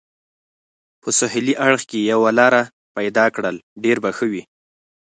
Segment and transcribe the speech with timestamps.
[1.01, 2.53] په سهېلي اړخ کې یوه لار
[2.95, 4.43] پیدا کړل، ډېر به ښه وي.